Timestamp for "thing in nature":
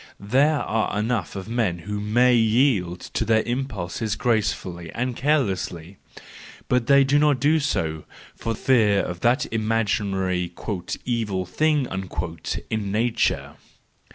11.45-13.53